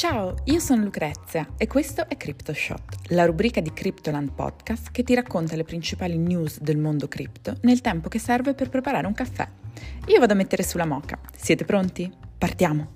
[0.00, 5.14] Ciao, io sono Lucrezia e questo è CryptoShot, la rubrica di Cryptoland Podcast che ti
[5.14, 9.46] racconta le principali news del mondo cripto nel tempo che serve per preparare un caffè.
[10.06, 11.20] Io vado a mettere sulla moca.
[11.36, 12.10] Siete pronti?
[12.38, 12.92] Partiamo!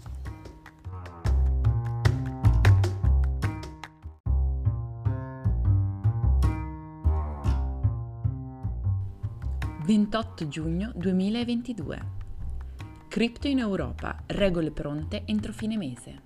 [9.84, 12.02] «28 giugno 2022.
[13.08, 16.23] Cripto in Europa, regole pronte entro fine mese».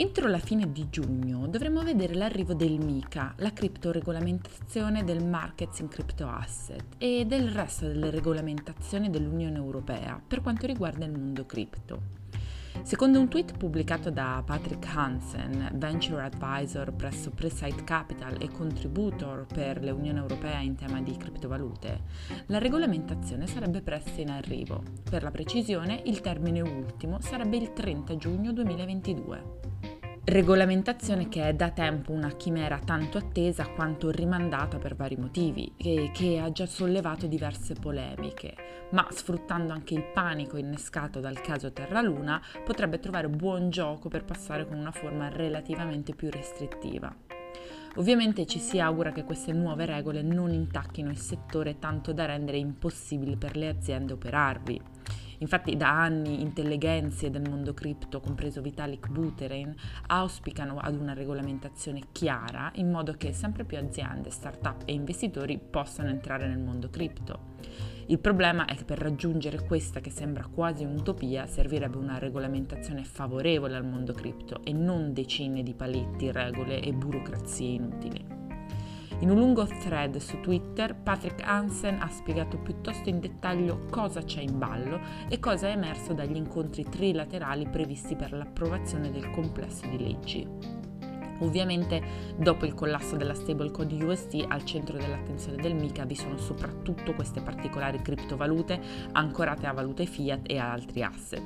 [0.00, 5.88] Entro la fine di giugno dovremo vedere l'arrivo del MICA, la criptoregolamentazione del Markets in
[5.88, 12.00] Crypto Asset e del resto delle regolamentazioni dell'Unione Europea per quanto riguarda il mondo cripto.
[12.80, 19.84] Secondo un tweet pubblicato da Patrick Hansen, Venture Advisor presso Preside Capital e contributor per
[19.84, 22.04] l'Unione Europea in tema di criptovalute,
[22.46, 24.82] la regolamentazione sarebbe presto in arrivo.
[25.10, 29.69] Per la precisione, il termine ultimo sarebbe il 30 giugno 2022.
[30.22, 36.10] Regolamentazione che è da tempo una chimera tanto attesa quanto rimandata per vari motivi e
[36.12, 38.54] che ha già sollevato diverse polemiche,
[38.90, 44.24] ma sfruttando anche il panico innescato dal caso Terra Luna potrebbe trovare buon gioco per
[44.24, 47.12] passare con una forma relativamente più restrittiva.
[47.96, 52.58] Ovviamente ci si augura che queste nuove regole non intacchino il settore tanto da rendere
[52.58, 54.80] impossibile per le aziende operarvi.
[55.40, 59.74] Infatti da anni intelligenze del mondo cripto, compreso Vitalik Buterin,
[60.08, 66.10] auspicano ad una regolamentazione chiara in modo che sempre più aziende, start-up e investitori possano
[66.10, 67.56] entrare nel mondo cripto.
[68.06, 73.76] Il problema è che per raggiungere questa che sembra quasi un'utopia servirebbe una regolamentazione favorevole
[73.76, 78.39] al mondo cripto e non decine di paletti, regole e burocrazie inutili.
[79.20, 84.40] In un lungo thread su Twitter, Patrick Hansen ha spiegato piuttosto in dettaglio cosa c'è
[84.40, 89.98] in ballo e cosa è emerso dagli incontri trilaterali previsti per l'approvazione del complesso di
[89.98, 90.48] leggi.
[91.40, 92.02] Ovviamente
[92.38, 97.42] dopo il collasso della stablecoin USD al centro dell'attenzione del MICA vi sono soprattutto queste
[97.42, 98.80] particolari criptovalute
[99.12, 101.44] ancorate a valute fiat e a altri asset.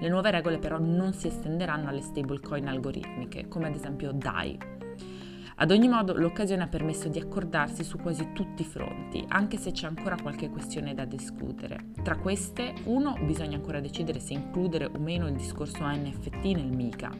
[0.00, 4.79] Le nuove regole però non si estenderanno alle stablecoin algoritmiche, come ad esempio DAI.
[5.60, 9.72] Ad ogni modo l'occasione ha permesso di accordarsi su quasi tutti i fronti, anche se
[9.72, 11.90] c'è ancora qualche questione da discutere.
[12.02, 17.10] Tra queste, uno, bisogna ancora decidere se includere o meno il discorso NFT nel MICA.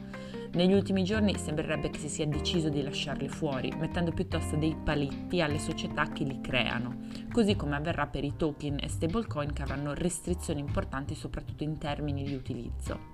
[0.53, 5.39] Negli ultimi giorni sembrerebbe che si sia deciso di lasciarli fuori, mettendo piuttosto dei paletti
[5.39, 6.95] alle società che li creano,
[7.31, 12.23] così come avverrà per i token e stablecoin che avranno restrizioni importanti soprattutto in termini
[12.23, 13.10] di utilizzo.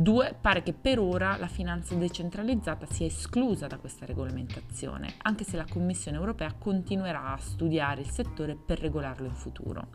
[0.00, 5.56] Due, pare che per ora la finanza decentralizzata sia esclusa da questa regolamentazione, anche se
[5.56, 9.88] la Commissione europea continuerà a studiare il settore per regolarlo in futuro.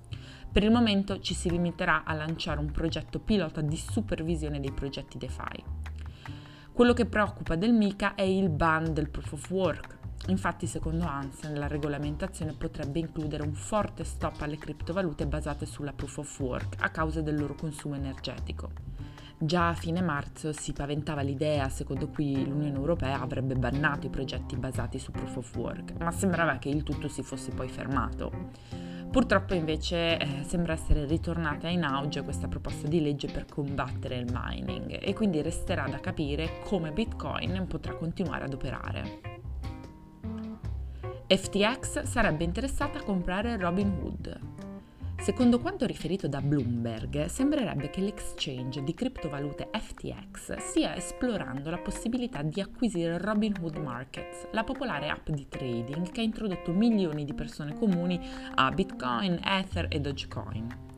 [0.51, 5.17] Per il momento ci si limiterà a lanciare un progetto pilota di supervisione dei progetti
[5.17, 5.63] DeFi.
[6.73, 9.99] Quello che preoccupa del MICA è il ban del proof of work.
[10.27, 16.17] Infatti, secondo Hansen, la regolamentazione potrebbe includere un forte stop alle criptovalute basate sulla proof
[16.17, 18.92] of work a causa del loro consumo energetico.
[19.45, 24.55] Già a fine marzo si paventava l'idea secondo cui l'Unione Europea avrebbe bannato i progetti
[24.55, 28.31] basati su proof of work, ma sembrava che il tutto si fosse poi fermato.
[29.11, 34.31] Purtroppo invece eh, sembra essere ritornata in auge questa proposta di legge per combattere il
[34.31, 39.19] mining e quindi resterà da capire come Bitcoin potrà continuare ad operare.
[41.27, 44.52] FTX sarebbe interessata a comprare Robinhood.
[45.23, 52.41] Secondo quanto riferito da Bloomberg, sembrerebbe che l'exchange di criptovalute FTX stia esplorando la possibilità
[52.41, 57.73] di acquisire Robinhood Markets, la popolare app di trading che ha introdotto milioni di persone
[57.73, 58.19] comuni
[58.55, 60.92] a Bitcoin, Ether e Dogecoin.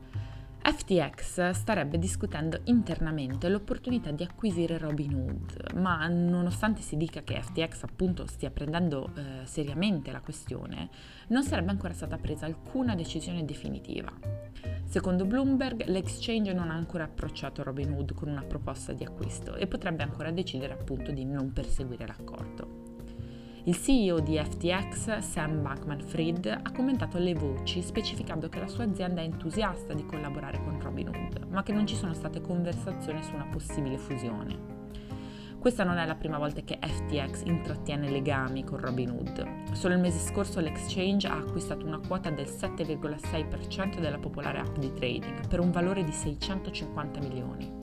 [0.68, 8.26] FTX starebbe discutendo internamente l'opportunità di acquisire Robinhood, ma nonostante si dica che FTX appunto
[8.26, 10.88] stia prendendo eh, seriamente la questione,
[11.28, 14.12] non sarebbe ancora stata presa alcuna decisione definitiva.
[14.82, 20.02] Secondo Bloomberg, l'exchange non ha ancora approcciato Robinhood con una proposta di acquisto e potrebbe
[20.02, 22.55] ancora decidere appunto di non perseguire l'accordo.
[23.66, 29.22] Il CEO di FTX, Sam Bankman-Fried, ha commentato le voci specificando che la sua azienda
[29.22, 33.48] è entusiasta di collaborare con Robinhood, ma che non ci sono state conversazioni su una
[33.50, 34.74] possibile fusione.
[35.58, 39.72] Questa non è la prima volta che FTX intrattiene legami con Robinhood.
[39.72, 44.92] Solo il mese scorso l'exchange ha acquistato una quota del 7,6% della popolare app di
[44.92, 47.75] trading per un valore di 650 milioni.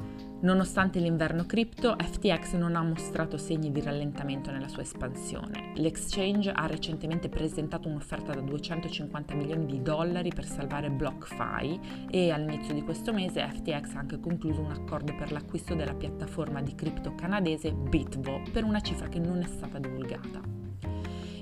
[0.44, 5.72] Nonostante l'inverno cripto, FTX non ha mostrato segni di rallentamento nella sua espansione.
[5.76, 12.74] L'exchange ha recentemente presentato un'offerta da 250 milioni di dollari per salvare BlockFi e all'inizio
[12.74, 17.16] di questo mese FTX ha anche concluso un accordo per l'acquisto della piattaforma di cripto
[17.16, 20.63] canadese Bitvo per una cifra che non è stata divulgata.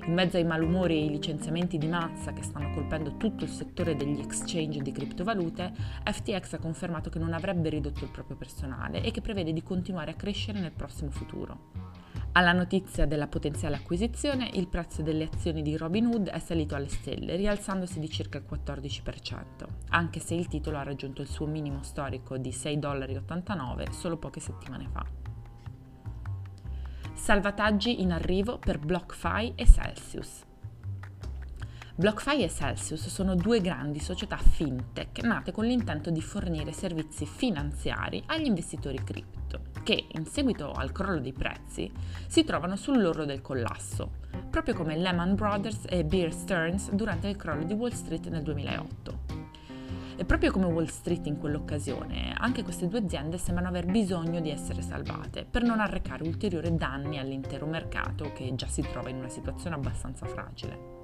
[0.04, 3.94] In mezzo ai malumori e ai licenziamenti di massa che stanno colpendo tutto il settore
[3.94, 5.72] degli exchange di criptovalute,
[6.04, 10.10] FTX ha confermato che non avrebbe ridotto il proprio personale e che prevede di continuare
[10.10, 12.00] a crescere nel prossimo futuro.
[12.32, 17.36] Alla notizia della potenziale acquisizione, il prezzo delle azioni di Robinhood è salito alle stelle,
[17.36, 19.44] rialzandosi di circa il 14%,
[19.90, 23.22] anche se il titolo ha raggiunto il suo minimo storico di 6,89 dollari
[23.92, 25.21] solo poche settimane fa.
[27.22, 30.42] Salvataggi in arrivo per BlockFi e Celsius.
[31.94, 38.20] BlockFi e Celsius sono due grandi società fintech nate con l'intento di fornire servizi finanziari
[38.26, 41.88] agli investitori cripto, che in seguito al crollo dei prezzi
[42.26, 44.14] si trovano sull'orlo del collasso,
[44.50, 49.21] proprio come Lehman Brothers e Bear Stearns durante il crollo di Wall Street nel 2008.
[50.16, 54.50] E proprio come Wall Street in quell'occasione, anche queste due aziende sembrano aver bisogno di
[54.50, 59.28] essere salvate per non arrecare ulteriori danni all'intero mercato che già si trova in una
[59.28, 61.00] situazione abbastanza fragile.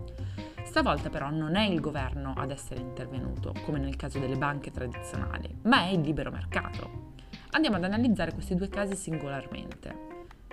[0.64, 5.56] Stavolta però non è il governo ad essere intervenuto, come nel caso delle banche tradizionali,
[5.62, 7.14] ma è il libero mercato.
[7.52, 10.07] Andiamo ad analizzare questi due casi singolarmente.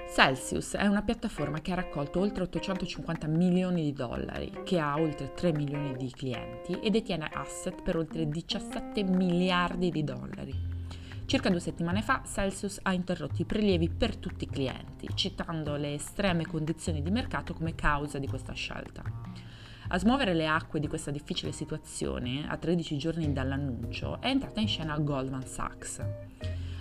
[0.08, 5.34] Celsius è una piattaforma che ha raccolto oltre 850 milioni di dollari, che ha oltre
[5.34, 10.54] 3 milioni di clienti e detiene asset per oltre 17 miliardi di dollari.
[11.26, 15.96] Circa due settimane fa Celsius ha interrotto i prelievi per tutti i clienti, citando le
[15.96, 19.04] estreme condizioni di mercato come causa di questa scelta.
[19.88, 24.68] A smuovere le acque di questa difficile situazione, a 13 giorni dall'annuncio, è entrata in
[24.68, 26.02] scena Goldman Sachs.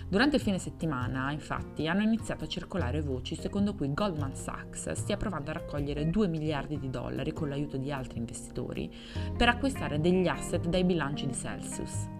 [0.07, 5.17] Durante il fine settimana, infatti, hanno iniziato a circolare voci secondo cui Goldman Sachs stia
[5.17, 8.89] provando a raccogliere 2 miliardi di dollari con l'aiuto di altri investitori
[9.35, 12.14] per acquistare degli asset dai bilanci di Celsius.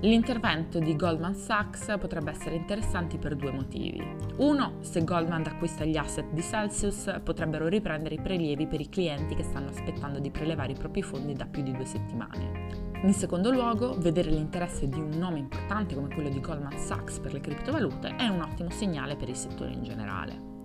[0.00, 4.06] L'intervento di Goldman Sachs potrebbe essere interessante per due motivi.
[4.36, 9.34] Uno, se Goldman acquista gli asset di Celsius, potrebbero riprendere i prelievi per i clienti
[9.34, 12.84] che stanno aspettando di prelevare i propri fondi da più di due settimane.
[13.02, 17.32] In secondo luogo, vedere l'interesse di un nome importante come quello di Goldman Sachs per
[17.32, 20.55] le criptovalute è un ottimo segnale per il settore in generale.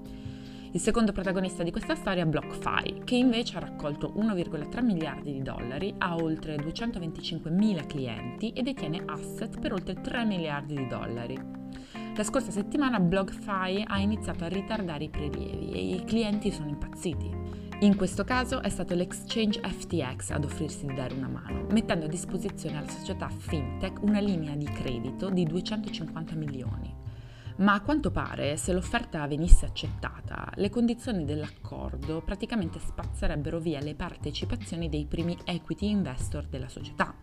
[0.74, 5.42] Il secondo protagonista di questa storia è BlockFi, che invece ha raccolto 1,3 miliardi di
[5.42, 11.38] dollari, ha oltre 225 mila clienti e detiene asset per oltre 3 miliardi di dollari.
[12.16, 17.30] La scorsa settimana BlockFi ha iniziato a ritardare i prelievi e i clienti sono impazziti.
[17.82, 22.10] In questo caso è stato l'exchange FTX ad offrirsi di dare una mano, mettendo a
[22.10, 27.11] disposizione alla società FinTech una linea di credito di 250 milioni.
[27.62, 33.96] Ma a quanto pare, se l'offerta venisse accettata, le condizioni dell'accordo praticamente spazzerebbero via le
[33.96, 37.14] partecipazioni dei primi equity investor della società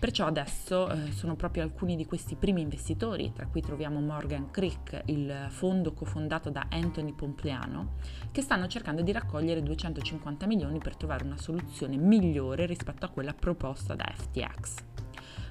[0.00, 5.02] Perciò adesso eh, sono proprio alcuni di questi primi investitori, tra cui troviamo Morgan Creek,
[5.06, 7.96] il fondo cofondato da Anthony Pompliano,
[8.30, 13.34] che stanno cercando di raccogliere 250 milioni per trovare una soluzione migliore rispetto a quella
[13.34, 14.99] proposta da FTX.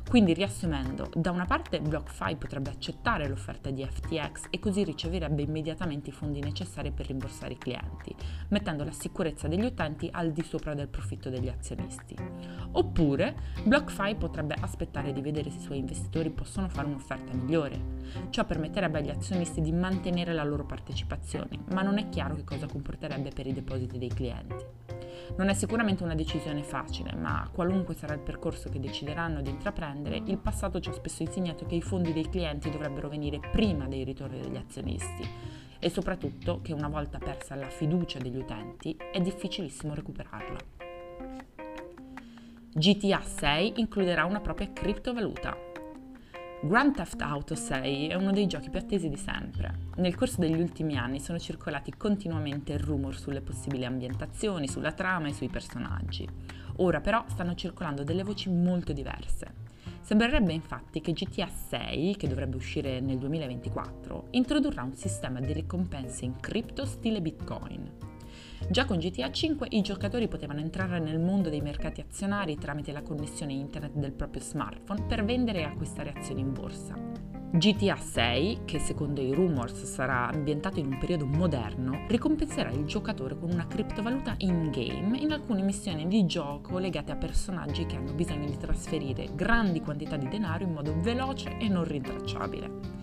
[0.09, 6.09] Quindi riassumendo, da una parte BlockFi potrebbe accettare l'offerta di FTX e così riceverebbe immediatamente
[6.09, 8.15] i fondi necessari per rimborsare i clienti,
[8.47, 12.15] mettendo la sicurezza degli utenti al di sopra del profitto degli azionisti.
[12.71, 17.79] Oppure BlockFi potrebbe aspettare di vedere se i suoi investitori possono fare un'offerta migliore.
[18.31, 22.66] Ciò permetterebbe agli azionisti di mantenere la loro partecipazione, ma non è chiaro che cosa
[22.66, 24.56] comporterebbe per i depositi dei clienti.
[25.38, 30.21] Non è sicuramente una decisione facile, ma qualunque sarà il percorso che decideranno di intraprendere,
[30.26, 34.04] il passato ci ha spesso insegnato che i fondi dei clienti dovrebbero venire prima dei
[34.04, 35.28] ritorni degli azionisti
[35.80, 40.57] e soprattutto che una volta persa la fiducia degli utenti è difficilissimo recuperarla.
[42.71, 45.69] GTA 6 includerà una propria criptovaluta.
[46.61, 49.87] Grand Theft Auto 6 è uno dei giochi più attesi di sempre.
[49.95, 55.33] Nel corso degli ultimi anni sono circolati continuamente rumor sulle possibili ambientazioni, sulla trama e
[55.33, 56.28] sui personaggi.
[56.78, 59.68] Ora però stanno circolando delle voci molto diverse.
[60.01, 66.25] Sembrerebbe infatti che GTA 6, che dovrebbe uscire nel 2024, introdurrà un sistema di ricompense
[66.25, 68.08] in cripto stile Bitcoin.
[68.68, 73.01] Già con GTA 5 i giocatori potevano entrare nel mondo dei mercati azionari tramite la
[73.01, 76.95] connessione internet del proprio smartphone per vendere e acquistare azioni in borsa.
[77.51, 83.39] GTA 6, che secondo i rumors sarà ambientato in un periodo moderno, ricompenserà il giocatore
[83.39, 88.45] con una criptovaluta in-game in alcune missioni di gioco legate a personaggi che hanno bisogno
[88.45, 92.98] di trasferire grandi quantità di denaro in modo veloce e non rintracciabile.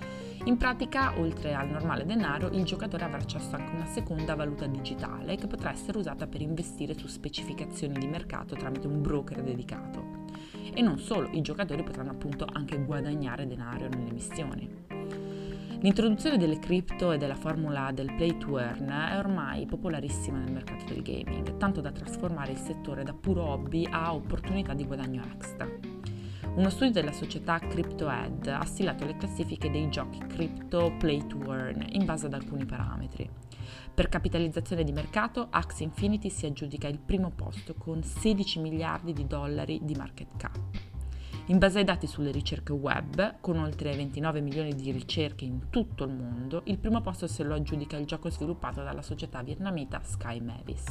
[0.46, 4.68] In pratica, oltre al normale denaro, il giocatore avrà accesso anche a una seconda valuta
[4.68, 10.24] digitale che potrà essere usata per investire su specificazioni di mercato tramite un broker dedicato.
[10.72, 14.84] E non solo, i giocatori potranno appunto anche guadagnare denaro nelle missioni.
[15.80, 20.84] L'introduzione delle cripto e della formula del play to earn è ormai popolarissima nel mercato
[20.84, 25.95] del gaming, tanto da trasformare il settore da puro hobby a opportunità di guadagno extra.
[26.56, 31.84] Uno studio della società CryptoEd ha stilato le classifiche dei giochi crypto play to earn
[31.90, 33.28] in base ad alcuni parametri.
[33.92, 39.26] Per capitalizzazione di mercato, Axie Infinity si aggiudica il primo posto con 16 miliardi di
[39.26, 40.58] dollari di market cap.
[41.48, 46.04] In base ai dati sulle ricerche web, con oltre 29 milioni di ricerche in tutto
[46.04, 50.40] il mondo, il primo posto se lo aggiudica il gioco sviluppato dalla società vietnamita Sky
[50.40, 50.84] Mavis.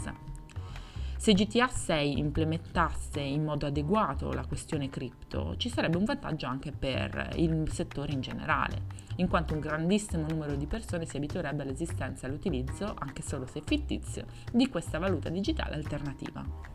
[1.18, 6.72] Se GTA 6 implementasse in modo adeguato la questione cripto, ci sarebbe un vantaggio anche
[6.72, 8.84] per il settore in generale,
[9.16, 13.64] in quanto un grandissimo numero di persone si abituerebbe all'esistenza e all'utilizzo, anche solo se
[13.66, 16.75] fittizio, di questa valuta digitale alternativa.